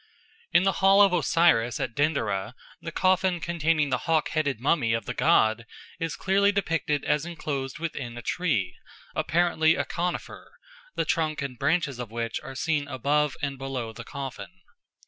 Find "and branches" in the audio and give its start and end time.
11.43-11.99